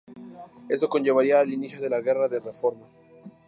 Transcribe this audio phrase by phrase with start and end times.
[0.67, 2.87] Esto conllevaría al inicio de la Guerra de Reforma.